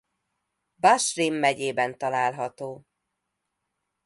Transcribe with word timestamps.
Bas-Rhin 0.75 1.33
megyében 1.33 1.97
található. 1.97 2.85